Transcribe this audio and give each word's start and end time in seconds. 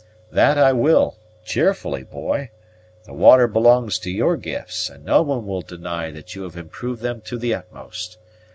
"That 0.31 0.57
I 0.57 0.73
will, 0.73 1.17
cheerfully, 1.45 2.01
boy. 2.01 2.49
The 3.05 3.13
water 3.13 3.47
belongs 3.47 3.99
to 3.99 4.09
your 4.09 4.35
gifts, 4.35 4.89
and 4.89 5.05
no 5.05 5.21
one 5.21 5.45
will 5.45 5.61
deny 5.61 6.09
that 6.09 6.33
you 6.33 6.41
have 6.41 6.57
improved 6.57 7.03
them 7.03 7.21
to 7.25 7.37
the 7.37 7.53
utmost. 7.53 8.17